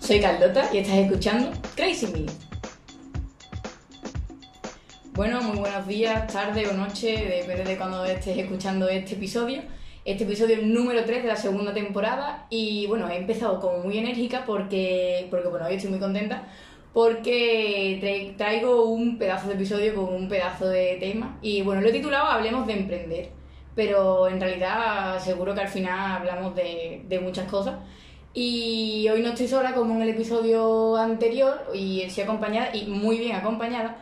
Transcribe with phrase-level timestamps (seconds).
[0.00, 2.26] Soy Carlota y estás escuchando Crazy Me.
[5.12, 9.62] Bueno, muy buenos días, tarde o noche, depende de cuando estés escuchando este episodio.
[10.04, 13.78] Este episodio es el número 3 de la segunda temporada y bueno, he empezado como
[13.84, 16.44] muy enérgica porque, porque bueno, hoy estoy muy contenta
[16.94, 21.92] porque traigo un pedazo de episodio con un pedazo de tema y bueno, lo he
[21.92, 23.28] titulado Hablemos de emprender,
[23.76, 27.76] pero en realidad seguro que al final hablamos de, de muchas cosas.
[28.32, 33.18] Y hoy no estoy sola como en el episodio anterior y estoy acompañada y muy
[33.18, 33.96] bien acompañada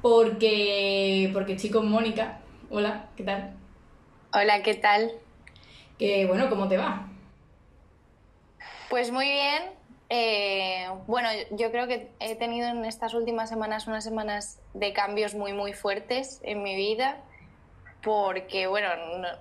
[0.00, 2.40] porque, porque estoy con Mónica.
[2.70, 3.54] Hola, ¿qué tal?
[4.32, 5.12] Hola, ¿qué tal?
[5.98, 7.08] Que bueno, ¿cómo te va?
[8.88, 9.62] Pues muy bien.
[10.08, 15.34] Eh, bueno, yo creo que he tenido en estas últimas semanas unas semanas de cambios
[15.34, 17.18] muy, muy fuertes en mi vida
[18.02, 18.88] porque, bueno,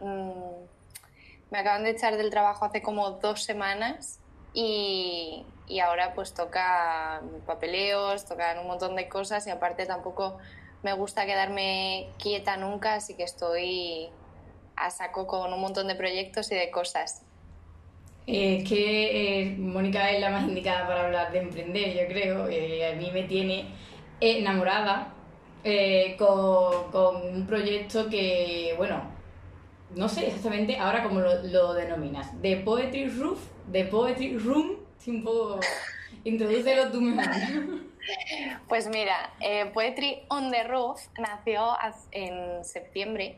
[0.01, 4.19] mm, me acaban de echar del trabajo hace como dos semanas
[4.53, 5.45] y,
[5.83, 10.37] ahora pues toca papeleos, tocan un montón de cosas y aparte tampoco
[10.83, 14.09] me gusta quedarme quieta nunca, así que estoy
[14.75, 17.25] a saco con un montón de proyectos y de cosas.
[18.27, 22.47] Es que eh, Mónica es la más indicada para hablar de emprender, yo creo.
[22.47, 23.65] Eh, a mí me tiene
[24.21, 25.13] enamorada
[25.63, 29.01] eh, con, con, un proyecto que, bueno,
[29.95, 32.29] no sé exactamente ahora cómo lo, lo denominas.
[32.41, 34.77] The Poetry Roof de Poetry Room,
[35.23, 35.59] poco...
[36.23, 37.25] Introdúcelo tú mejor.
[38.67, 41.73] Pues mira, eh, Poetry on the Roof nació
[42.11, 43.37] en septiembre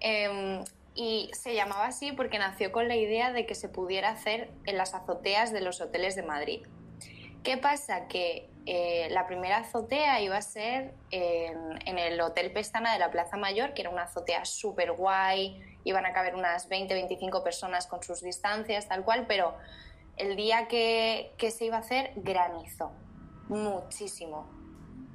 [0.00, 0.62] em,
[0.94, 4.76] y se llamaba así porque nació con la idea de que se pudiera hacer en
[4.76, 6.60] las azoteas de los hoteles de Madrid.
[7.42, 8.08] ¿Qué pasa?
[8.08, 13.36] Que eh, la primera azotea iba a ser en, el Hotel Pestana de la Plaza
[13.36, 18.22] Mayor, que era una azotea súper guay, iban a caber unas 20-25 personas con sus
[18.22, 19.54] distancias, tal cual, pero
[20.16, 22.90] el día que, se iba a hacer granizó
[23.46, 24.50] muchísimo.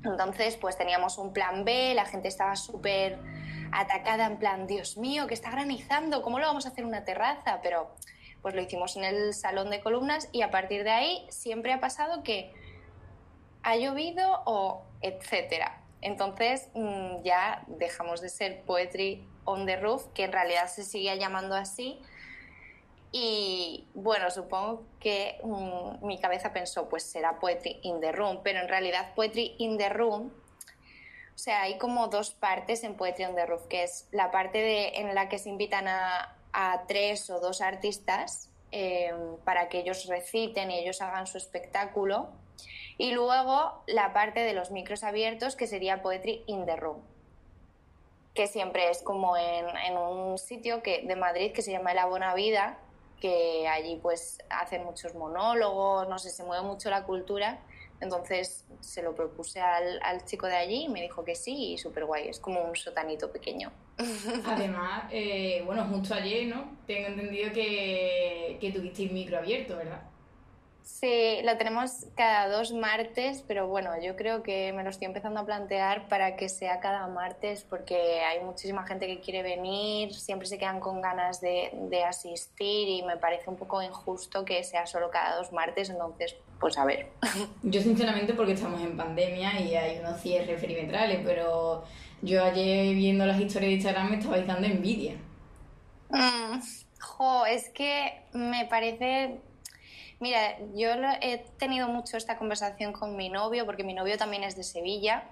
[0.06, 3.20] Entonces, pues teníamos un plan B, la gente estaba súper
[3.74, 7.60] atacada en plan, Dios mío, que está granizando, ¿cómo lo vamos a hacer una terraza?
[7.62, 7.94] Pero
[8.42, 11.82] pues lo hicimos en el salón de columnas y a partir de ahí siempre ha
[11.82, 12.54] pasado que
[13.64, 15.82] ha llovido o etcétera.
[16.02, 21.18] Entonces mm, ya dejamos de ser Poetry on the Roof, que en realidad se sigue
[21.18, 22.02] llamando así.
[23.12, 28.60] Y bueno, supongo que mm, mi cabeza pensó, pues será Poetry in the Room, pero
[28.60, 30.32] en realidad Poetry in the Room,
[31.34, 34.60] o sea, hay como dos partes en Poetry on the Roof, que es la parte
[34.60, 36.38] de, en la que se invitan a,
[36.88, 39.14] tres o dos artistas eh,
[39.46, 42.30] para que ellos reciten y ellos hagan su espectáculo.
[42.98, 47.02] Y luego la parte de los micros abiertos, que sería Poetry in the Room
[48.34, 52.34] que siempre es como en, un sitio que, de Madrid que se llama La Buena
[52.34, 52.78] Vida,
[53.20, 57.60] que allí pues hacen muchos monólogos, no sé, se mueve mucho la cultura.
[58.00, 62.06] Entonces se lo propuse al, chico de allí y me dijo que sí, y súper
[62.06, 63.72] guay, es como un sotanito pequeño.
[64.46, 66.78] Además, eh, bueno, justo ayer, ¿no?
[66.88, 70.02] Tengo entendido que, que tuvisteis micro abierto, ¿verdad?
[71.00, 75.40] Sí, lo tenemos cada dos martes, pero bueno, yo creo que me lo estoy empezando
[75.40, 80.48] a plantear para que sea cada martes, porque hay muchísima gente que quiere venir, siempre
[80.48, 81.72] se quedan con ganas de,
[82.08, 86.78] asistir y me parece un poco injusto que sea solo cada dos martes, entonces, pues
[86.78, 87.08] a ver.
[87.64, 91.84] Yo sinceramente porque estamos en pandemia y hay unos cierres perimetrales, pero
[92.22, 95.16] yo ayer viendo las historias de Instagram me estaba dando envidia.
[96.10, 96.60] Mm,
[97.00, 99.40] jo, es que me parece
[100.22, 104.56] Mira, yo he tenido mucho esta conversación con mi novio, porque mi novio también es
[104.56, 105.24] de Sevilla,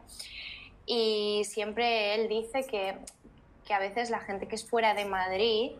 [0.87, 2.97] y siempre él dice que,
[3.67, 5.73] que a veces la gente que es fuera de Madrid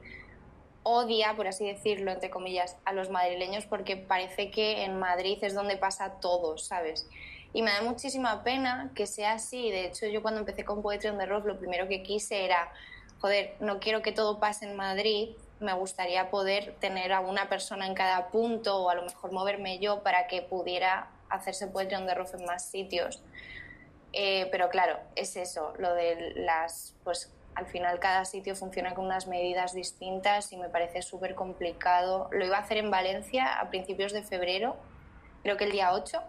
[0.84, 5.56] odia, por así decirlo, entre comillas, a los madrileños porque parece que en Madrid es
[5.56, 7.08] donde pasa todo, ¿sabes?
[7.52, 9.72] Y me da muchísima pena que sea así.
[9.72, 12.72] De hecho, yo cuando empecé con Poetry on the Rock, lo primero que quise era,
[13.20, 17.86] joder, no quiero que todo pase en Madrid, me gustaría poder tener a una persona
[17.86, 22.08] en cada punto o a lo mejor moverme yo para que pudiera hacerse poetry on
[22.08, 23.22] the roof en más sitios.
[24.14, 29.06] Eh, pero claro, es eso, lo de las, pues al final cada sitio funciona con
[29.06, 32.30] unas medidas distintas y me parece súper complicado.
[32.32, 34.78] Lo iba a hacer en Valencia a principios de febrero,
[35.44, 36.22] creo que el día 8,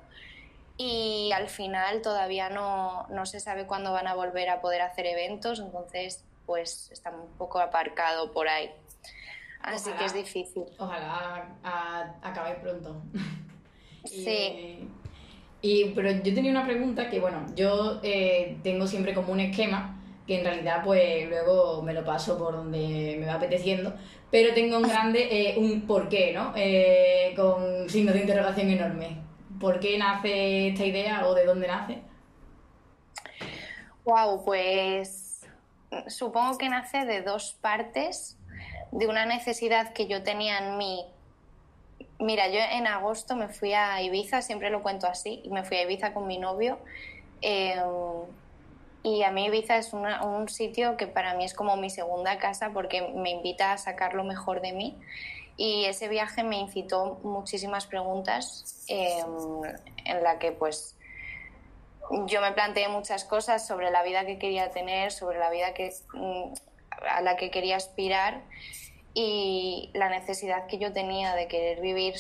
[0.77, 5.07] y al final todavía no, no se sabe cuándo van a volver a poder hacer
[5.07, 8.73] eventos, entonces pues está un poco aparcado por ahí.
[9.63, 10.65] Así que es difícil.
[10.79, 11.49] Ojalá
[12.23, 13.03] acabe pronto.
[14.05, 14.89] sí.
[15.63, 20.01] Y, pero yo tenía una pregunta que, bueno, yo eh, tengo siempre como un esquema
[20.27, 23.93] que en realidad pues luego me lo paso por donde me va apeteciendo,
[24.31, 26.53] pero tengo un grande, eh, un porqué, ¿no?
[26.55, 29.17] Eh, con signos de interrogación enorme.
[29.59, 31.99] ¿Por qué nace esta idea o de dónde nace?
[34.05, 35.45] Wow, pues
[36.07, 38.39] supongo que nace de dos partes,
[38.93, 41.05] de una necesidad que yo tenía en mí.
[42.19, 45.77] Mira, yo en agosto me fui a Ibiza, siempre lo cuento así, y me fui
[45.79, 46.79] a Ibiza con mi novio.
[47.41, 47.81] Em,
[49.03, 52.71] y a mí Ibiza es un sitio que para mí es como mi segunda casa
[52.75, 54.99] porque me invita a sacar lo mejor de mí.
[55.57, 59.63] Y ese viaje me incitó muchísimas preguntas em,
[60.05, 60.97] en la que pues
[62.27, 65.95] yo me planteé muchas cosas sobre la vida que quería tener, sobre la vida que,
[66.15, 66.53] mm,
[67.09, 68.43] a la que quería aspirar
[69.15, 72.15] y la necesidad que yo tenía de querer vivir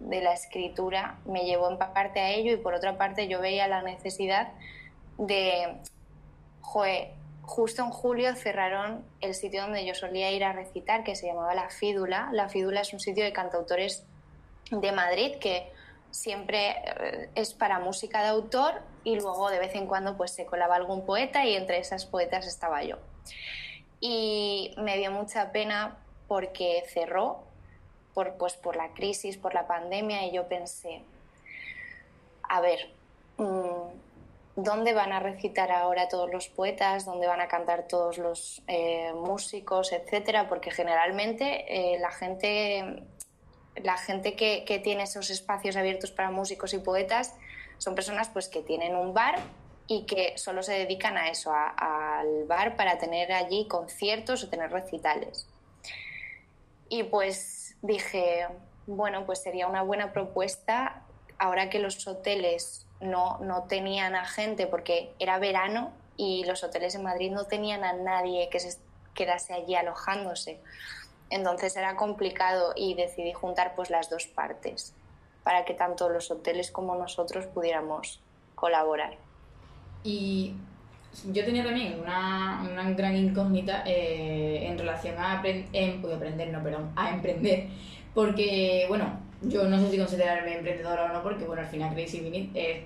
[0.00, 3.66] de la escritura me llevó en parte a ello y por otra parte yo veía
[3.66, 4.52] la necesidad
[5.18, 5.78] de,
[6.60, 7.10] joder,
[7.42, 11.54] justo en julio cerraron el sitio donde yo solía ir a recitar que se llamaba
[11.54, 12.28] La Fídula.
[12.32, 14.04] La Fídula es un sitio de cantautores
[14.70, 15.72] de Madrid que
[16.10, 20.46] siempre eh, es para música de autor y luego de vez en cuando pues se
[20.46, 22.96] colaba algún poeta y entre esas poetas estaba yo.
[24.00, 25.98] Y me dio mucha pena
[26.28, 27.42] porque cerró
[28.14, 31.02] por, pues, por la crisis, por la pandemia y yo pensé,
[32.42, 32.90] a ver,
[33.36, 33.98] mm,
[34.56, 37.04] ¿dónde van a recitar ahora todos los poetas?
[37.04, 40.48] ¿Dónde van a cantar todos los eh, músicos, etcétera?
[40.48, 43.02] Porque generalmente eh, la gente
[43.76, 47.36] la gente que, que, tiene esos espacios abiertos para músicos y poetas
[47.78, 49.38] son personas pues que tienen un bar
[49.88, 54.70] y que solo se dedican a eso, al bar para tener allí conciertos o tener
[54.70, 55.48] recitales.
[56.90, 58.46] Y pues dije,
[58.86, 61.02] bueno, pues sería una buena propuesta
[61.38, 66.94] ahora que los hoteles no, no tenían a gente porque era verano y los hoteles
[66.94, 68.78] en Madrid no tenían a nadie que se
[69.14, 70.60] quedase allí alojándose.
[71.30, 74.94] Entonces era complicado y decidí juntar pues las dos partes
[75.44, 78.20] para que tanto los hoteles como nosotros pudiéramos
[78.54, 79.27] colaborar.
[80.04, 80.54] Y
[81.32, 85.42] yo tenía también una, una gran incógnita eh, en relación a
[85.72, 87.66] en, aprender, no, perdón, a emprender,
[88.14, 92.20] porque, bueno, yo no sé si considerarme emprendedora o no, porque, bueno, al final Crazy
[92.20, 92.84] Minute es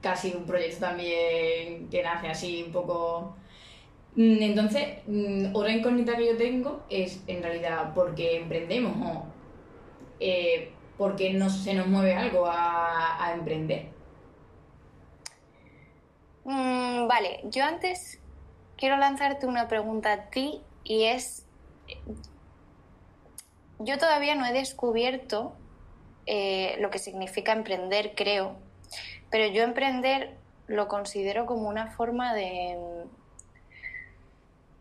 [0.00, 3.36] casi un proyecto también que nace así un poco.
[4.16, 9.26] Mm, entonces, mm, otra incógnita que yo tengo es, en realidad, ¿por qué emprendemos o
[10.20, 13.97] eh, por qué no se nos mueve algo a, emprender?
[16.50, 18.18] Mm, vale, yo antes
[18.78, 21.44] quiero lanzarte una pregunta a ti y es,
[23.78, 25.52] yo todavía no he descubierto
[26.24, 28.56] eh, lo que significa emprender, creo,
[29.30, 32.78] pero yo emprender lo considero como una forma de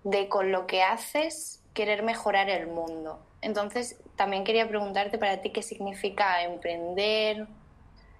[0.06, 3.20] de con lo que haces querer mejorar el mundo.
[3.42, 7.46] Entonces, también quería preguntarte para ti qué significa emprender,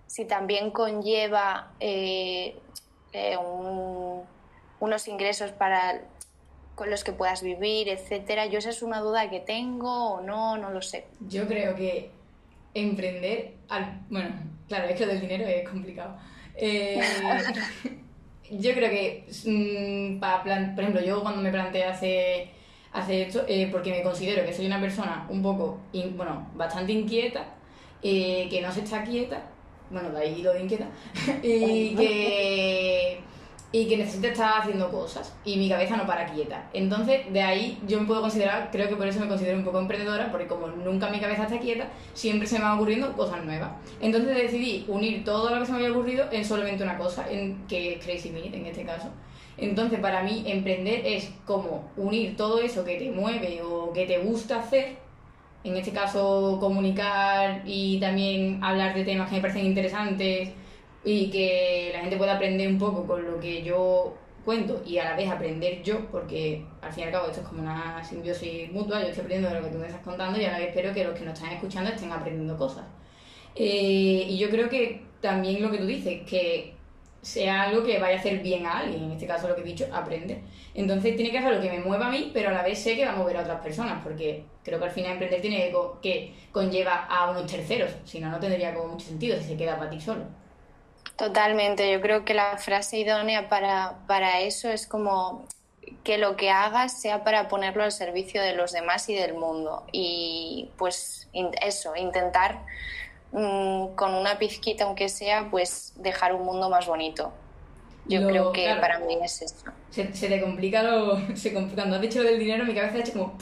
[0.06, 2.60] si también conlleva eh,
[3.14, 3.38] eh,
[4.80, 6.02] unos ingresos para
[6.76, 8.46] con los que puedas vivir, etcétera.
[8.46, 11.08] Yo esa es una duda que tengo o no, no lo sé.
[11.28, 12.12] Yo creo que
[12.76, 13.56] emprender,
[14.10, 14.36] bueno,
[14.68, 16.16] claro, es que lo del dinero es complicado.
[16.56, 17.02] Eh,
[18.52, 20.44] yo creo que, mm, para
[20.76, 22.50] por ejemplo, yo cuando me planteé hacer,
[22.94, 25.80] hacer esto, eh, porque me considero que soy una persona un poco,
[26.16, 27.56] bueno, bastante inquieta,
[28.04, 29.42] que no se está quieta,
[29.90, 30.88] bueno, de ahí lo de inquieta,
[31.44, 33.22] y que
[33.72, 36.70] y que necesito estar haciendo cosas y mi cabeza no para quieta.
[36.74, 39.80] Entonces, de ahí yo me puedo considerar, creo que por eso me considero un poco
[39.80, 43.72] emprendedora, porque como nunca mi cabeza está quieta, siempre se me van ocurriendo cosas nuevas.
[44.00, 47.68] Entonces decidí unir todo lo que se me había ocurrido en solamente una cosa, en,
[47.68, 49.10] que es Crazy Minute en este caso.
[49.58, 54.20] Entonces, para mí, emprender es como unir todo eso que te mueve o que te
[54.20, 54.98] gusta hacer,
[55.70, 60.50] en este caso comunicar y también hablar de temas que me parecen interesantes
[61.04, 65.04] y que la gente pueda aprender un poco con lo que yo cuento y a
[65.04, 68.72] la vez aprender yo, porque al fin y al cabo esto es como una simbiosis
[68.72, 70.70] mutua, yo estoy aprendiendo de lo que tú me estás contando y a la vez
[70.70, 72.86] espero que los que nos están escuchando estén aprendiendo cosas.
[73.56, 76.77] Eh, y yo creo que también lo que tú dices, que
[77.28, 79.66] sea algo que vaya a hacer bien a alguien, en este caso lo que he
[79.66, 80.40] dicho, aprender.
[80.74, 82.96] Entonces tiene que hacer lo que me mueva a mí, pero a la vez sé
[82.96, 85.76] que va a mover a otras personas, porque creo que al final emprender tiene que,
[86.02, 89.78] que conlleva a unos terceros, si no, no tendría como mucho sentido si se queda
[89.78, 90.24] para ti solo.
[91.18, 95.46] Totalmente, yo creo que la frase idónea para, para eso es como
[96.06, 99.86] que lo que hagas sea para ponerlo al servicio de los demás y del mundo.
[99.92, 101.28] Y pues
[101.62, 102.62] eso, intentar
[103.32, 107.32] mm, con una pizquita, aunque sea, pues dejar un mundo más bonito.
[108.08, 109.56] Yo creo que para mí es eso.
[109.90, 111.18] Se, se te complica lo...
[111.36, 113.38] Se, cuando has dicho lo del dinero, mi cabeza ha hecho como...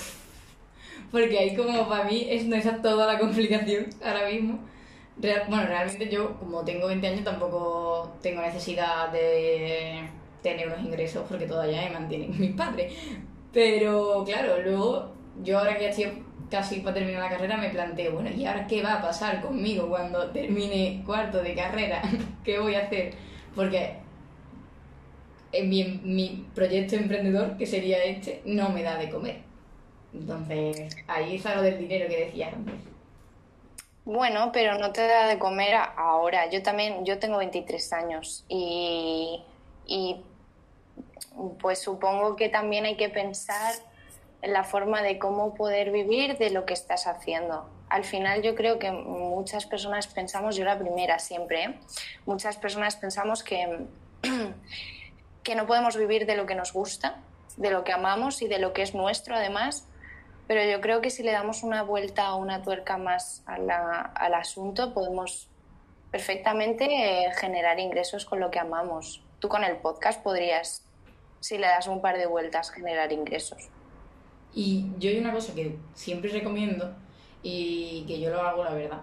[1.12, 4.60] porque ahí como para mí es, no es toda la complicación ahora mismo.
[5.18, 10.10] bueno, realmente yo, como tengo 20 años, tampoco tengo necesidad de
[10.42, 12.94] tener unos ingresos porque todavía me mantienen mis padres.
[13.52, 15.12] Pero claro, luego
[15.44, 18.68] yo ahora que ya estoy casi para terminar la carrera me planteo, bueno, ¿y ahora
[18.68, 22.02] qué va a pasar conmigo cuando termine cuarto de carrera?
[22.44, 23.14] ¿Qué voy a hacer?
[23.56, 23.98] Porque
[25.52, 29.38] en mi, mi proyecto emprendedor, que sería este, no me da de comer.
[30.14, 32.76] Entonces, ahí es algo del dinero que decías antes.
[34.06, 36.50] Bueno, pero no te da de comer ahora.
[36.50, 39.44] Yo también, yo tengo 23 años y,
[39.88, 40.18] y
[41.60, 43.74] pues supongo que también hay que pensar
[44.46, 47.68] en la forma de cómo poder vivir de lo que estás haciendo.
[47.90, 51.80] Al final yo creo que muchas personas pensamos, yo la primera siempre, ¿eh?
[52.28, 53.88] muchas personas pensamos que,
[55.44, 57.18] que no podemos vivir de lo que nos gusta,
[57.58, 59.88] de lo que amamos y de lo que es nuestro además,
[60.46, 64.94] pero yo creo que si le damos una vuelta o una tuerca más al asunto,
[64.94, 65.50] podemos
[66.12, 69.24] perfectamente eh, generar ingresos con lo que amamos.
[69.40, 70.86] Tú con el podcast podrías,
[71.40, 73.72] si le das un par de vueltas, generar ingresos.
[74.56, 76.96] Y yo hay una cosa que siempre recomiendo
[77.44, 79.02] y que yo lo hago, la verdad.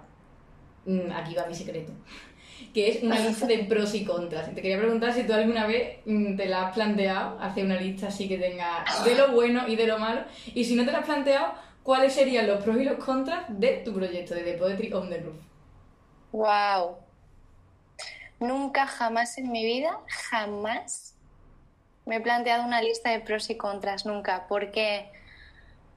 [0.86, 1.92] Mm, aquí va mi secreto.
[2.72, 4.54] Que es una lista de pros y contras.
[4.54, 8.06] Te quería preguntar si tú alguna vez mm, te la has planteado, hacer una lista
[8.06, 10.22] así que tenga de lo bueno y de lo malo.
[10.54, 13.82] Y si no te la has planteado, ¿cuáles serían los pros y los contras de
[13.84, 15.36] tu proyecto de The Poetry on the Roof?
[16.30, 16.96] ¡Wow!
[18.40, 19.98] Nunca, jamás en mi vida,
[20.30, 21.14] jamás
[22.06, 25.10] me he planteado una lista de pros y contras, nunca, porque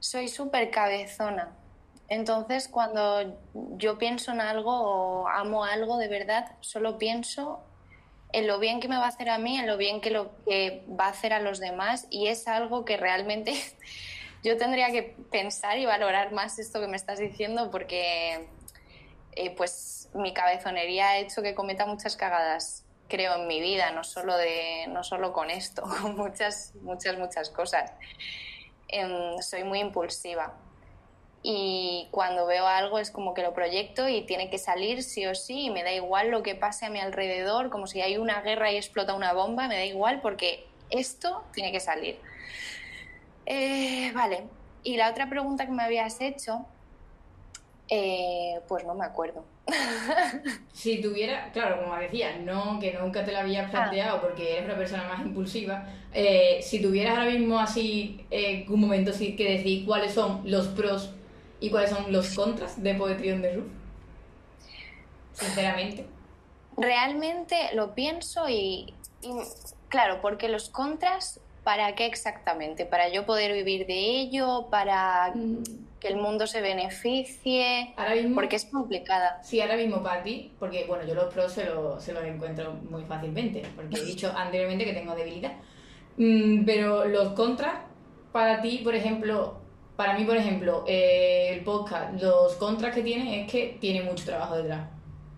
[0.00, 1.56] soy súper cabezona.
[2.08, 3.36] Entonces, cuando
[3.76, 7.60] yo pienso en algo o amo algo de verdad, solo pienso
[8.32, 10.30] en lo bien que me va a hacer a mí, en lo bien que lo
[10.44, 13.54] que va a hacer a los demás y es algo que realmente
[14.44, 18.48] yo tendría que pensar y valorar más esto que me estás diciendo porque
[19.32, 24.04] eh, pues mi cabezonería ha hecho que cometa muchas cagadas creo en mi vida, no
[24.04, 27.92] solo de no solo con esto, con muchas muchas muchas cosas.
[28.88, 30.54] Em, soy muy impulsiva
[31.48, 35.34] y cuando veo algo es como que lo proyecto y tiene que salir sí o
[35.34, 38.40] sí y me da igual lo que pase a mi alrededor, como si hay una
[38.40, 42.18] guerra y explota una bomba, me da igual porque esto tiene que salir.
[43.46, 44.48] Eh, vale,
[44.82, 46.66] y la otra pregunta que me habías hecho,
[47.88, 49.44] eh, pues no me acuerdo.
[50.72, 53.70] si tuviera, claro, como decía, no, que nunca te la habías ah.
[53.70, 58.80] planteado porque eres una persona más impulsiva, eh, si tuvieras ahora mismo así eh, un
[58.80, 61.12] momento así que decir cuáles son los pros
[61.60, 63.66] y cuáles son los contras de Poetry on the Roof,
[65.32, 66.06] sinceramente.
[66.76, 68.92] Realmente lo pienso y,
[69.88, 72.84] claro, porque los contras, ¿para qué exactamente?
[72.84, 74.66] ¿Para yo poder vivir de ello?
[74.70, 77.94] ¿Para mm que el mundo se beneficie,
[78.34, 79.42] porque es complicada.
[79.42, 83.62] Sí, ahora mismo para ti, porque bueno, yo los pros se, los encuentro muy fácilmente,
[83.74, 85.52] porque he dicho anteriormente que tengo debilidad.
[86.18, 87.80] Mm, pero los contras,
[88.32, 89.60] para ti, por ejemplo,
[89.96, 94.24] para mí, por ejemplo, eh, el podcast, los contras que tiene es que tiene mucho
[94.24, 94.88] trabajo detrás.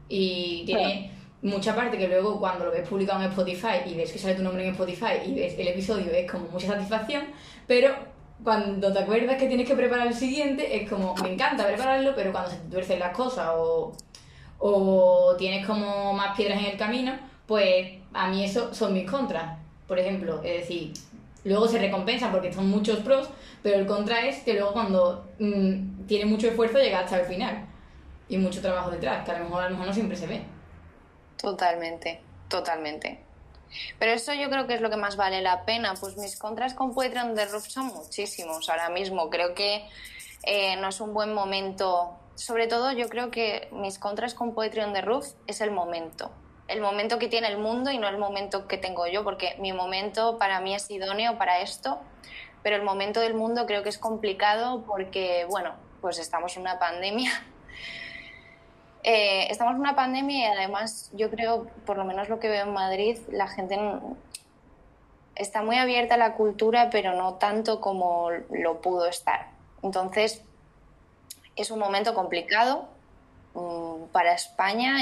[0.08, 1.12] Y tiene
[1.42, 4.42] mucha parte que luego cuando lo ves publicado en Spotify y ves que sale tu
[4.42, 7.26] nombre en Spotify y ves el episodio es como mucha satisfacción,
[7.66, 7.94] pero
[8.42, 12.32] cuando te acuerdas que tienes que preparar el siguiente, es como, me encanta prepararlo, pero
[12.32, 13.92] cuando se te tuercen las cosas o,
[14.58, 19.58] o tienes como más piedras en el camino, pues a mí eso son mis contras.
[19.86, 20.92] Por ejemplo, es decir,
[21.44, 23.28] luego se recompensan porque son muchos pros,
[23.62, 27.66] pero el contra es que luego cuando mm, tiene mucho esfuerzo llega hasta el final
[28.28, 30.42] y mucho trabajo detrás, que a lo mejor a lo mejor no siempre se ve.
[31.36, 33.27] Totalmente, totalmente.
[33.98, 35.94] Pero eso yo creo que es lo que más vale la pena.
[36.00, 39.30] Pues mis contras con Poetry on the Roof son muchísimos ahora mismo.
[39.30, 39.86] Creo que
[40.44, 42.16] eh, no es un buen momento.
[42.34, 46.30] Sobre todo yo creo que mis contras con Poetry on the Roof es el momento.
[46.68, 49.72] El momento que tiene el mundo y no el momento que tengo yo, porque mi
[49.72, 51.98] momento para mí es idóneo para esto,
[52.62, 56.78] pero el momento del mundo creo que es complicado porque, bueno, pues estamos en una
[56.78, 57.32] pandemia
[59.02, 62.64] eh, estamos en una pandemia y además yo creo, por lo menos lo que veo
[62.64, 63.78] en Madrid, la gente
[65.34, 69.48] está muy abierta a la cultura, pero no tanto como lo pudo estar.
[69.82, 70.42] Entonces,
[71.56, 72.88] es un momento complicado
[73.54, 74.96] mm, para España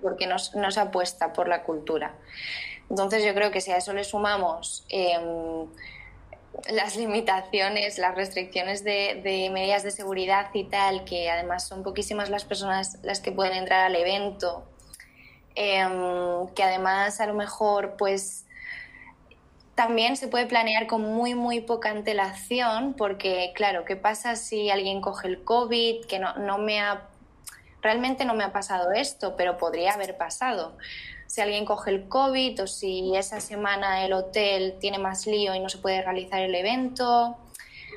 [0.00, 2.14] porque no se apuesta por la cultura.
[2.90, 5.66] Entonces, yo creo que si a eso le sumamos em,
[6.70, 12.44] las limitaciones, las restricciones de, medidas de seguridad y tal, que además son poquísimas las
[12.44, 14.64] personas las que pueden entrar al evento,
[15.54, 18.44] em, que además a lo mejor pues
[19.74, 25.00] también se puede planear con muy, muy poca antelación, porque, claro, ¿qué pasa si alguien
[25.00, 26.04] coge el COVID?
[26.06, 27.08] Que no, no me ha.
[27.82, 30.76] Realmente no me ha pasado esto, pero podría haber pasado.
[31.34, 35.58] Si alguien coge el COVID o si esa semana el hotel tiene más lío y
[35.58, 37.36] no se puede realizar el evento,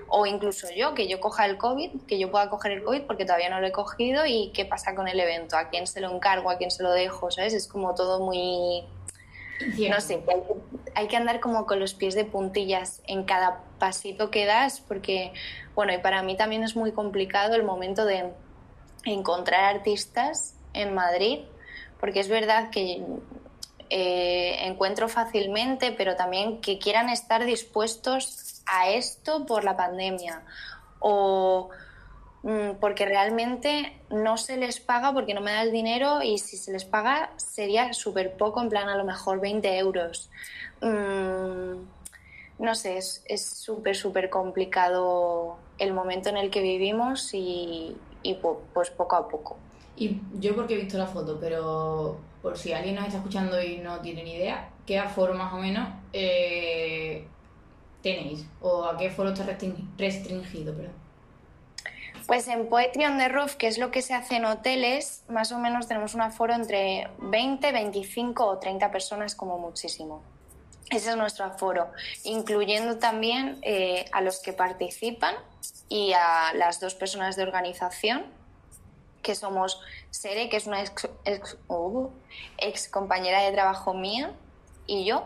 [0.07, 3.25] o incluso yo, que yo coja el COVID, que yo pueda coger el COVID porque
[3.25, 6.11] todavía no lo he cogido y qué pasa con el evento, a quién se lo
[6.11, 7.53] encargo, a quién se lo dejo, ¿sabes?
[7.53, 8.83] Es como todo muy
[9.87, 10.23] no sé,
[10.95, 15.31] hay, que andar como con los pies de puntillas en cada pasito que das, porque,
[15.75, 18.31] bueno, y para mí también es muy complicado el momento de
[19.05, 21.41] encontrar artistas en Madrid,
[21.99, 23.03] porque es verdad que
[23.89, 30.43] eh, encuentro fácilmente, pero también que quieran estar dispuestos a esto por la pandemia
[30.99, 31.69] o
[32.47, 36.55] Mm, porque realmente no se les paga porque no me da el dinero y si
[36.55, 40.29] se les paga sería súper poco, en plan a lo mejor 20 euros.
[40.81, 41.83] Mm,
[42.59, 47.97] no sé, es súper, súper complicado el momento en el que vivimos y,
[48.73, 49.57] pues poco a poco.
[49.97, 53.79] Y yo porque he visto la foto, pero por si alguien nos está escuchando y
[53.79, 57.25] no tiene ni idea, ¿qué aforo más o menos eh,
[58.03, 58.45] tenéis?
[58.61, 59.43] ¿O a qué foro está
[59.97, 60.73] restringido?
[62.27, 65.51] Pues en Poetry on the Roof, que es lo que se hace en hoteles, más
[65.51, 70.21] o menos tenemos un aforo entre 20, 25 o 30 personas como muchísimo.
[70.89, 71.91] Ese es nuestro aforo,
[72.23, 75.35] incluyendo también eh, a los que participan
[75.89, 78.36] y a las dos personas de organización,
[79.27, 82.09] que somos Sere, que es una ex, uh,
[82.57, 84.31] ex compañera de trabajo mía,
[84.85, 85.25] y yo.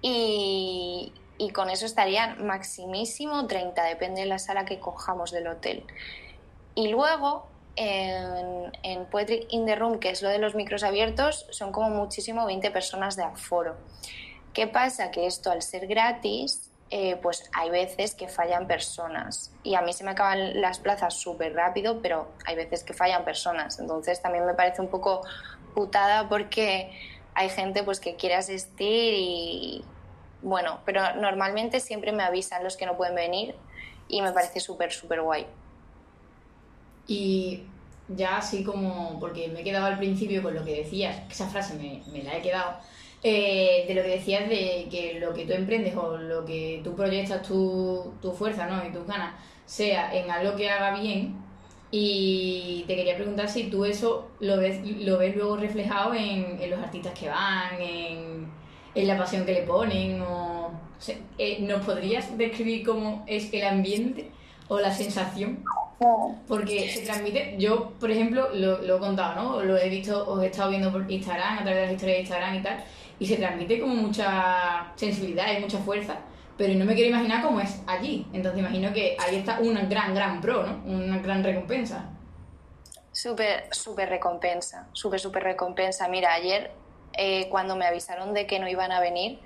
[0.00, 5.84] Y, y con eso estarían maximísimo 30, depende de la sala que cojamos del hotel.
[6.74, 7.46] Y luego
[7.76, 11.90] en, en, Poetry in the Room, que es lo de los micros abiertos, son como
[11.90, 13.76] muchísimo 20 personas de aforo.
[14.54, 15.10] ¿Qué pasa?
[15.10, 19.52] Que esto al ser gratis, eh, pues hay veces que fallan personas.
[19.62, 23.24] Y a mí se me acaban las plazas súper rápido, pero hay veces que fallan
[23.24, 23.78] personas.
[23.78, 25.22] Entonces también me parece un poco
[25.74, 26.92] putada porque
[27.34, 29.84] hay gente pues que quiere asistir y,
[30.42, 33.54] bueno, pero normalmente siempre me avisan los que no pueden venir
[34.08, 35.46] y me parece súper, súper guay.
[37.06, 37.64] Y
[38.08, 41.74] ya así como, porque me he quedado al principio con lo que decías, esa frase
[41.74, 42.76] me, me la he quedado,
[43.24, 46.94] eh, de lo que decías de que lo que tú emprendes o lo que tú
[46.94, 48.86] proyectas tu, tu fuerza ¿no?
[48.86, 49.34] y tus ganas
[49.66, 51.42] sea en algo que haga bien.
[51.90, 56.70] Y te quería preguntar si tú eso lo ves, lo ves luego reflejado en, en
[56.70, 58.34] los artistas que van, en
[58.94, 60.70] en la pasión que le ponen o...
[61.38, 64.30] Eh, ¿Nos podrías describir cómo es el ambiente
[64.68, 65.62] o la sensación?
[66.48, 69.62] Porque se transmite, yo por ejemplo lo, lo, he contado, ¿no?
[69.62, 72.20] Lo he visto, os he estado viendo por Instagram, a través de las historias de
[72.22, 72.84] Instagram y tal,
[73.18, 76.18] y se transmite como mucha sensibilidad y mucha fuerza,
[76.56, 78.26] pero no me quiero imaginar cómo es allí.
[78.32, 80.82] Entonces imagino que ahí está una gran, gran pro, ¿no?
[80.84, 82.10] Una gran recompensa.
[83.12, 86.08] Súper, súper recompensa, súper, súper recompensa.
[86.08, 86.72] Mira, ayer
[87.16, 89.38] eh, cuando me avisaron de que no iban a venir,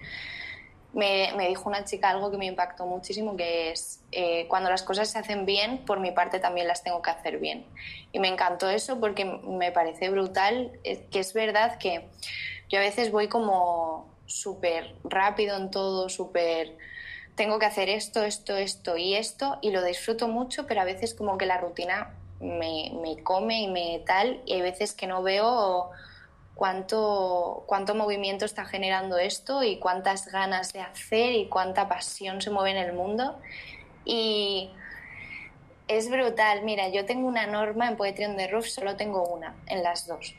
[0.94, 5.10] me, dijo una chica algo que me impactó muchísimo, que es, eh, cuando las cosas
[5.10, 7.66] se hacen bien, por mi parte también las tengo que hacer bien.
[8.12, 12.08] Y me encantó eso porque me parece brutal, eh, que es verdad que
[12.68, 16.76] yo a veces voy como súper rápido en todo, súper...
[17.34, 21.14] Tengo que hacer esto, esto, esto y esto, y lo disfruto mucho, pero a veces
[21.14, 25.22] como que la rutina me, me come y me tal, y hay veces que no
[25.22, 25.90] veo
[26.58, 32.50] cuánto, cuánto movimiento está generando esto y cuántas ganas de hacer y cuánta pasión se
[32.50, 33.38] mueve en el mundo.
[34.04, 34.70] Y
[35.86, 36.62] es brutal.
[36.64, 40.08] Mira, yo tengo una norma en Poetry on the Roof, solo tengo una, en las
[40.08, 40.34] dos.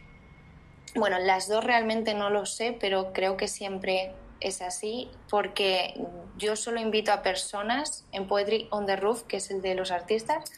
[0.96, 5.94] Bueno, en las dos realmente no lo sé, pero creo que siempre es así, porque
[6.38, 9.92] yo solo invito a personas en Poetry on the Roof, que es el de los
[9.92, 10.52] artistas,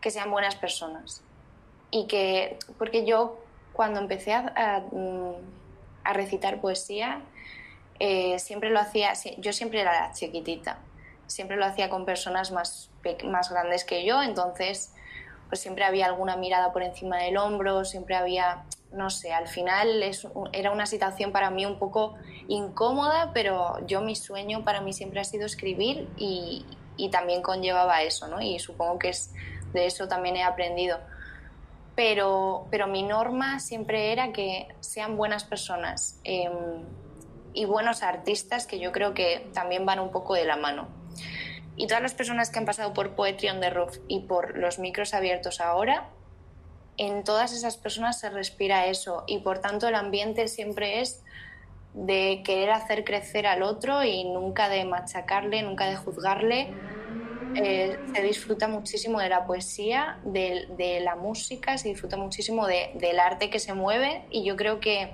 [0.00, 1.22] que sean buenas personas.
[1.90, 3.38] Y que, porque yo
[3.72, 4.82] cuando empecé a,
[6.04, 7.20] a, recitar poesía,
[7.98, 10.78] eh, siempre lo hacía, yo siempre era la chiquitita,
[11.26, 12.90] siempre lo hacía con personas más,
[13.24, 14.92] más grandes que yo, entonces
[15.48, 20.02] pues siempre había alguna mirada por encima del hombro, siempre había, no sé, al final
[20.52, 22.14] era una situación para mí un poco
[22.48, 26.64] incómoda, pero yo mi sueño para mí siempre ha sido escribir y,
[26.96, 28.40] y también conllevaba eso, ¿no?
[28.40, 29.32] Y supongo que es,
[29.72, 30.98] de eso también he aprendido
[31.96, 36.84] pero, pero mi norma siempre era que sean buenas personas em,
[37.54, 40.88] y buenos artistas, que yo creo que también van un poco de la mano.
[41.74, 44.78] Y todas las personas que han pasado por Poetry on the Roof y por los
[44.78, 46.10] micros abiertos ahora,
[46.96, 51.22] en todas esas personas se respira eso y por tanto el ambiente siempre es
[51.94, 56.74] de querer hacer crecer al otro y nunca de machacarle, nunca de juzgarle.
[57.54, 63.48] Eh, se disfruta muchísimo de la poesía, de, la música, se disfruta muchísimo del arte
[63.48, 65.10] que se mueve y yo creo que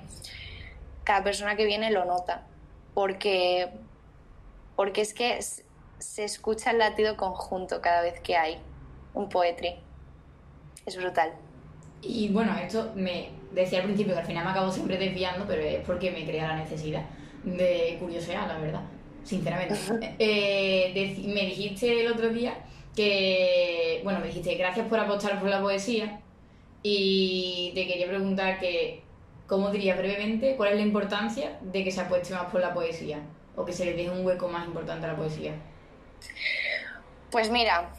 [1.05, 2.45] cada persona que viene lo nota,
[2.93, 3.69] porque,
[4.75, 5.39] porque es que
[5.99, 8.57] se escucha el latido conjunto cada vez que hay
[9.13, 9.75] un poetry.
[10.85, 11.33] Es brutal.
[12.05, 15.61] Y bueno, esto me decía al principio que al final me acabo siempre desviando, pero
[15.61, 17.03] es porque me crea la necesidad
[17.43, 18.81] de curiosidad, la verdad,
[19.23, 19.75] sinceramente.
[20.19, 22.55] Eh, me dijiste el otro día
[22.95, 26.19] que, bueno, me dijiste gracias por apostar por la poesía
[26.81, 29.01] y te quería preguntar que,
[29.47, 33.19] ¿cómo dirías brevemente cuál es la importancia de que se apueste más por la poesía
[33.55, 35.53] o que se le deje un hueco más importante a la poesía?
[37.31, 37.93] Pues mira,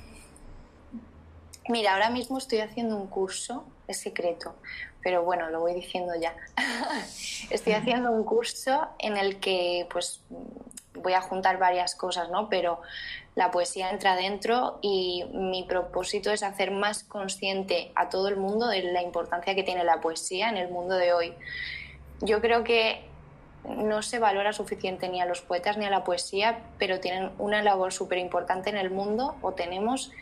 [1.68, 4.54] mira, ahora mismo estoy haciendo un curso, es secreto,
[5.02, 6.34] pero bueno, lo voy diciendo ya.
[7.50, 10.22] estoy haciendo un curso en el que pues
[10.94, 12.48] voy a juntar varias cosas, ¿no?
[12.48, 12.80] Pero
[13.34, 18.68] la poesía entra dentro y mi propósito es hacer más consciente a todo el mundo
[18.68, 21.34] de la importancia que tiene la poesía en el mundo de hoy.
[22.20, 23.04] Yo creo que
[23.64, 27.62] no se valora suficiente ni a los poetas ni a la poesía, pero tienen una
[27.62, 30.12] labor súper importante en el mundo, o tenemos,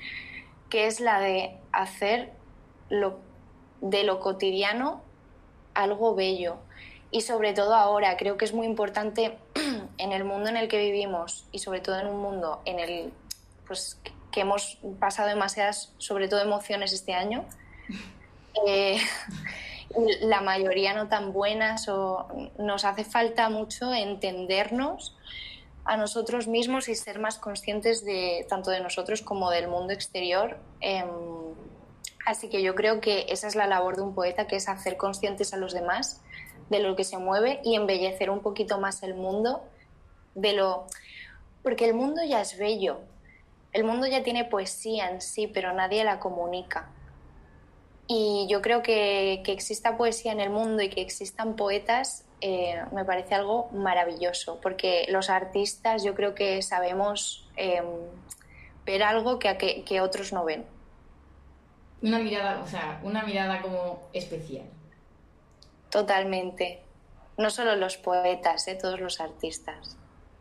[0.72, 2.32] que es la de hacer
[2.88, 3.20] lo,
[3.82, 5.02] de lo cotidiano
[5.74, 6.56] algo bello.
[7.10, 9.36] Y sobre todo ahora, creo que es muy importante
[9.98, 13.12] en el mundo en el que vivimos y sobre todo en un mundo en el
[13.66, 17.44] pues, que hemos pasado demasiadas, sobre todo emociones este año.
[18.66, 18.98] Eh,
[20.20, 25.16] la mayoría no tan buenas o nos hace falta mucho entendernos
[25.84, 30.58] a nosotros mismos y ser más conscientes de tanto de nosotros como del mundo exterior.
[30.80, 31.08] Em,
[32.26, 34.96] así que yo creo que esa es la labor de un poeta, que es hacer
[34.96, 36.20] conscientes a los demás
[36.70, 39.62] de lo que se mueve y embellecer un poquito más el mundo
[40.34, 40.86] de lo
[41.62, 43.00] porque el mundo ya es bello.
[43.72, 46.88] El mundo ya tiene poesía en sí, pero nadie la comunica.
[48.06, 52.82] Y yo creo que, que exista poesía en el mundo y que existan poetas eh,
[52.92, 57.86] me parece algo maravilloso, porque los artistas yo creo que sabemos em,
[58.84, 60.66] ver algo que, que, otros no ven.
[62.02, 64.66] Una mirada, o sea, una mirada como especial.
[65.88, 66.82] Totalmente.
[67.38, 68.74] No solo los poetas, ¿eh?
[68.74, 69.96] todos los artistas.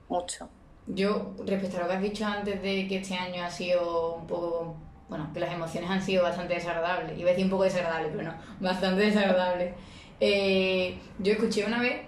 [0.10, 0.50] Mucho.
[0.88, 4.26] Yo, respecto a lo que has dicho antes de que este año ha sido un
[4.26, 4.76] poco
[5.08, 7.20] bueno, que las emociones han sido bastante desagradables.
[7.20, 9.76] Iba a decir un poco desagradables, pero no, bastante desagradables.
[10.24, 12.04] Eh, yo escuché una vez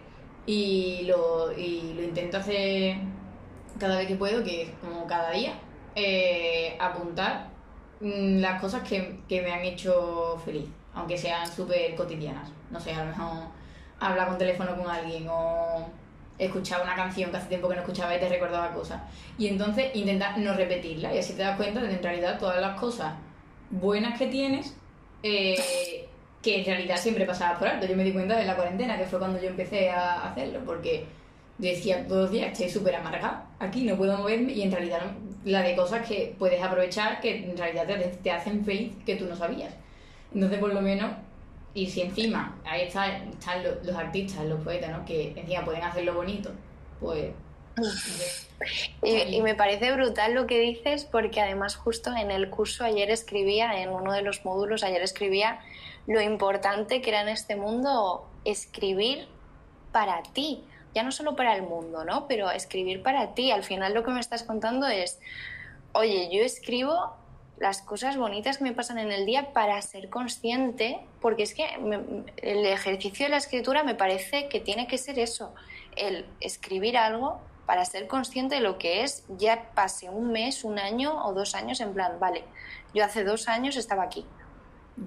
[0.46, 2.98] y lo, y lo intento hacer
[3.80, 5.54] cada vez que puedo, que es como cada día,
[5.96, 7.50] eh, apuntar
[8.02, 12.52] mm, las cosas que, que, me han hecho feliz, aunque sean súper cotidianas.
[12.70, 13.48] No sé, a lo mejor
[14.00, 15.90] hablar con teléfono con alguien o
[16.38, 19.02] escuchaba una canción que hace tiempo que no escuchaba y te recordaba cosas.
[19.40, 22.62] Y entonces intenta no repetirla y así te das cuenta de que en realidad todas
[22.62, 23.14] las cosas
[23.72, 24.76] buenas que tienes,
[25.24, 26.08] eh,
[26.44, 27.88] que en realidad siempre pasabas por alto.
[27.88, 31.06] Yo me di cuenta de la cuarentena, que fue cuando yo empecé a hacerlo, porque
[31.58, 35.02] decía todos los días, estoy súper amargada aquí, no puedo moverme, y en realidad
[35.46, 39.26] la de cosas que puedes aprovechar que en realidad te, te hacen feliz que tú
[39.26, 39.74] no sabías.
[40.34, 41.12] Entonces, por lo menos,
[41.74, 45.06] y si encima ahí están, están los, artistas, los poetas, ¿no?
[45.06, 46.52] Que encima pueden hacerlo bonito,
[47.00, 47.32] pues...
[49.04, 53.82] Y, me parece brutal lo que dices porque además justo en el curso ayer escribía,
[53.82, 55.60] en uno de los módulos ayer escribía
[56.08, 59.28] lo importante que era en este mundo escribir
[59.92, 62.28] para ti, ya no solo para el mundo, ¿no?
[62.28, 63.52] Pero escribir para ti.
[63.52, 65.20] Al final lo que me estás contando es,
[65.94, 67.16] oye, yo escribo
[67.58, 71.66] las cosas bonitas que me pasan en el día para ser consciente, porque es que
[72.38, 75.54] el ejercicio de la escritura me parece que tiene que ser eso,
[75.96, 80.80] el escribir algo para ser consciente de lo que es, ya pase un mes, un
[80.80, 82.44] año o dos años en plan, vale,
[82.94, 84.26] yo hace dos años estaba aquí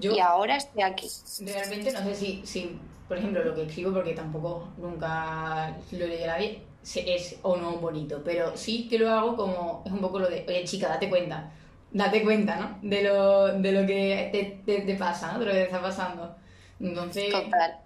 [0.00, 1.08] y ahora estoy aquí.
[1.40, 6.24] Realmente no sé si, si, por ejemplo, lo que escribo, porque tampoco nunca lo leí
[6.24, 6.62] a nadie,
[6.94, 10.44] es o no bonito, pero sí que lo hago como, es un poco lo de,
[10.48, 11.52] oye chica, date cuenta
[11.96, 12.78] date cuenta, ¿no?
[12.82, 15.38] De lo, de lo que te, te, pasa, ¿no?
[15.38, 16.36] De lo que te está pasando.
[16.78, 17.78] Entonces, Total.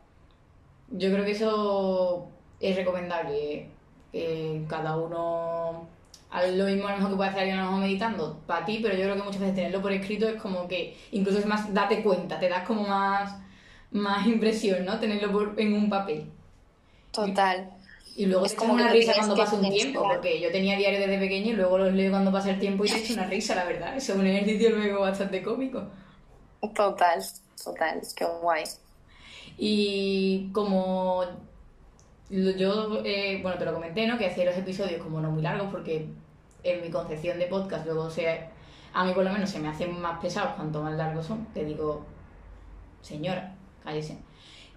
[0.91, 2.29] yo creo que eso
[2.59, 3.69] es recomendable.
[4.13, 5.89] Que cada uno
[6.53, 8.79] lo mismo a lo mejor que puede hacer alguien a lo mejor meditando para ti,
[8.83, 11.73] pero yo creo que muchas veces tenerlo por escrito es como que incluso es más,
[11.75, 13.35] date cuenta, te das como más,
[13.91, 14.99] más impresión, ¿no?
[15.01, 16.31] Tenerlo por, en un papel.
[17.11, 17.71] Total.
[18.17, 21.19] Y luego es como una risa cuando pasa un tiempo, porque yo tenía diario desde
[21.19, 23.65] pequeño y luego los leo cuando pasa el tiempo y te hecho una risa, la
[23.65, 23.97] verdad.
[23.97, 25.85] Eso es un ejercicio luego bastante cómico.
[26.75, 27.25] Total,
[27.63, 28.65] total, qué guay.
[29.57, 31.25] Y como
[32.31, 34.17] yo, eh, bueno, te lo comenté, ¿no?
[34.17, 36.07] Que hacía los episodios como no muy largos porque
[36.63, 38.29] en mi concepción de podcast luego se,
[38.93, 41.47] a mí por lo menos se me hacen más pesados cuanto más largos son.
[41.53, 42.05] Te digo,
[43.03, 44.19] señora, cállese.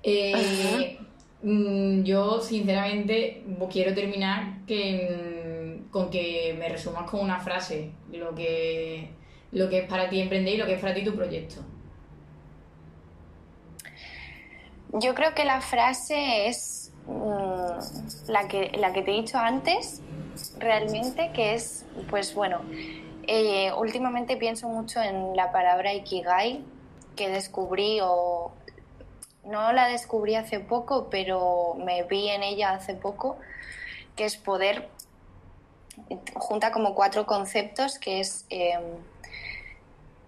[0.02, 0.98] Eh,
[1.44, 8.34] mm, yo, sinceramente, quiero terminar que, mm, con que me resumas con una frase lo
[8.34, 9.10] que,
[9.52, 11.62] lo que es para ti emprender y lo que es para ti tu proyecto.
[14.94, 20.02] Yo creo que la frase es mm, la, que, la que te he dicho antes,
[20.58, 22.62] realmente, que es, pues bueno,
[23.28, 26.64] eh, últimamente pienso mucho en la palabra ikigai
[27.16, 28.52] que descubrí o
[29.46, 33.38] no la descubrí hace poco, pero me vi en ella hace poco,
[34.16, 34.90] que es poder,
[36.34, 38.82] junta como cuatro conceptos, que es em,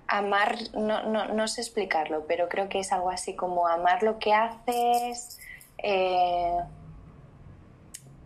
[0.08, 4.20] amar, no, no, no, sé explicarlo, pero creo que es algo así como amar lo
[4.20, 5.40] que haces,
[5.88, 6.58] eh,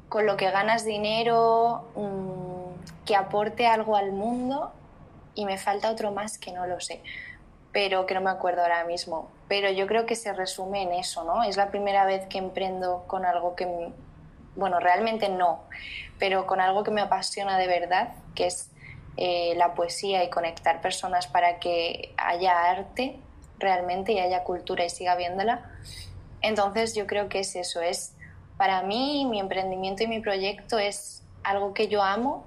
[0.07, 4.71] con lo que ganas dinero, mm, que aporte algo al mundo
[5.35, 7.03] y me falta otro más que no lo sé,
[7.73, 9.29] pero que no me acuerdo ahora mismo.
[9.49, 11.43] Pero yo creo que se resume en eso, ¿no?
[11.43, 13.91] Es la primera vez que emprendo con algo que,
[14.55, 15.63] bueno, realmente no,
[16.17, 18.71] pero con algo que me apasiona de verdad, que es
[19.17, 23.19] eh, la poesía y conectar personas para que haya arte
[23.57, 25.69] realmente y haya cultura y siga viéndola.
[26.41, 28.15] Entonces yo creo que es eso, es
[28.57, 32.45] para mí mi emprendimiento y mi proyecto es algo que yo amo,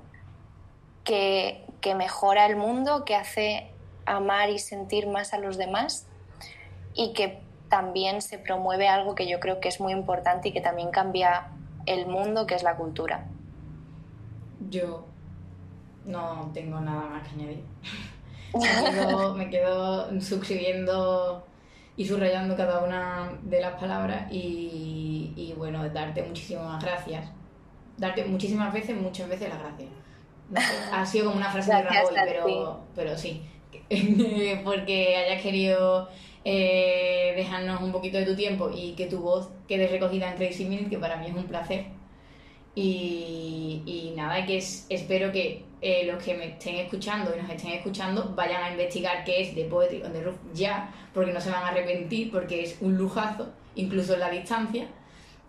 [1.04, 3.70] que, que mejora el mundo, que hace
[4.06, 6.06] amar y sentir más a los demás
[6.94, 10.60] y que también se promueve algo que yo creo que es muy importante y que
[10.60, 11.48] también cambia
[11.86, 13.24] el mundo, que es la cultura.
[14.68, 15.06] Yo
[16.04, 17.64] no tengo nada más que añadir.
[19.36, 21.46] me, quedo, suscribiendo
[21.96, 27.30] y subrayando cada una de las palabras y, y, bueno, darte muchísimas gracias.
[27.98, 29.90] Darte muchísimas veces, muchas veces las gracias.
[30.92, 33.42] ha sido como una frase de Rajoy, pero, pero sí.
[34.64, 36.08] Porque hayas querido
[36.44, 40.64] eh, dejarnos un poquito de tu tiempo y que tu voz quede recogida en Crazy
[40.64, 41.86] Minute, que para mí es un placer.
[42.74, 47.50] Y, y nada, que es, espero que eh, los que me estén escuchando y nos
[47.50, 51.40] estén escuchando vayan a investigar qué es The Poetry on the Roof ya, porque no
[51.40, 54.86] se van a arrepentir, porque es un lujazo, incluso en la distancia,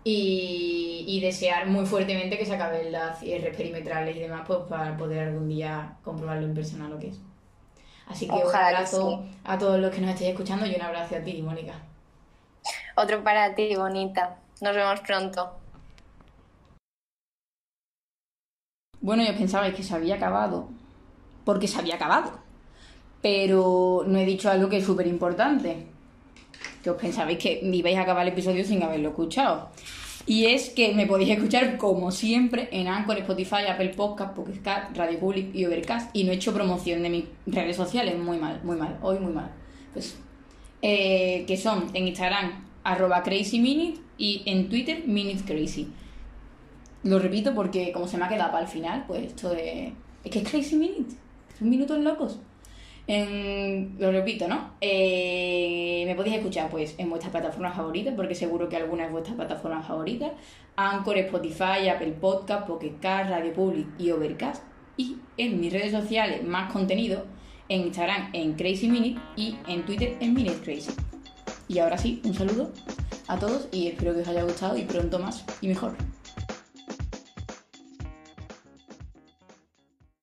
[0.02, 5.28] y, desear muy fuertemente que se acaben las cierres perimetrales y demás, pues para poder
[5.28, 7.20] algún día comprobarlo en persona lo que es.
[8.08, 11.20] Así que un abrazo a todos los que nos estéis escuchando y un abrazo a
[11.20, 11.74] ti, Mónica.
[12.96, 14.36] Otro para ti, bonita.
[14.60, 15.63] Nos vemos pronto.
[19.04, 20.70] Bueno, yo pensabais que se había acabado,
[21.44, 22.38] porque se había acabado.
[23.20, 25.88] Pero no he dicho algo que es súper importante.
[26.82, 29.68] Que os pensabais que me ibais a acabar el episodio sin haberlo escuchado.
[30.24, 35.20] Y es que me podéis escuchar como siempre en Anchor, Spotify, Apple Podcast, Podcast, Radio
[35.20, 36.08] Public y Overcast.
[36.16, 38.16] Y no he hecho promoción de mis redes sociales.
[38.18, 38.98] Muy mal, muy mal.
[39.02, 39.50] Hoy muy mal.
[39.92, 40.16] Pues,
[40.80, 45.92] eh, que son en Instagram arroba crazyminute y en Twitter minutecrazy.
[47.04, 49.92] Lo repito porque como se me ha quedado para el final, pues esto de...
[50.24, 51.14] Es que es Crazy Minute.
[51.58, 52.40] Son minutos locos.
[53.06, 54.70] lo repito, ¿no?
[54.80, 59.36] Eh, me podéis escuchar pues en vuestras plataformas favoritas, porque seguro que alguna es vuestras
[59.36, 60.32] plataformas favoritas.
[60.76, 64.64] Anchor, Spotify, Apple Podcast, Pocket Radio Public y Overcast.
[64.96, 67.26] Y en mis redes sociales más contenido,
[67.68, 70.92] en Instagram en Crazy Minute y en Twitter en Minute Crazy.
[71.68, 72.72] Y ahora sí, un saludo
[73.28, 75.96] a todos y espero que os haya gustado y pronto más y mejor.